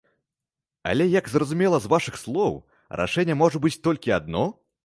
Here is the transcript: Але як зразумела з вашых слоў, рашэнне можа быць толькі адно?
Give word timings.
Але 0.93 1.05
як 1.19 1.29
зразумела 1.33 1.81
з 1.83 1.93
вашых 1.93 2.19
слоў, 2.23 2.57
рашэнне 3.03 3.37
можа 3.45 3.57
быць 3.67 3.77
толькі 3.91 4.19
адно? 4.21 4.43